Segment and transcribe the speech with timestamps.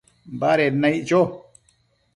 [0.39, 1.21] baded naic cho